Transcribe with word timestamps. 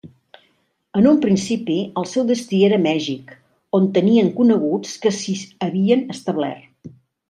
En 1.01 1.09
un 1.09 1.19
principi 1.25 1.75
el 2.03 2.07
seu 2.13 2.25
destí 2.31 2.63
era 2.69 2.81
Mèxic, 2.87 3.37
on 3.81 3.89
tenien 4.01 4.35
coneguts 4.43 4.99
que 5.07 5.17
s'hi 5.23 5.41
havien 5.71 6.07
establert. 6.21 6.95